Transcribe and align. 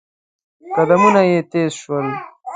قدمونه 0.75 1.21
يې 1.29 1.39
تېز 1.51 1.71
شول. 1.81 2.07